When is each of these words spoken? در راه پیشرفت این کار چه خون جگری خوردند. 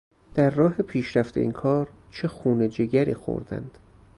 در 0.33 0.49
راه 0.49 0.73
پیشرفت 0.81 1.37
این 1.37 1.51
کار 1.51 1.87
چه 2.11 2.27
خون 2.27 2.69
جگری 2.69 3.13
خوردند. 3.13 3.77